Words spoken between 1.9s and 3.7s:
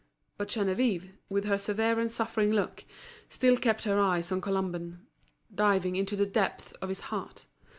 and suffering look, still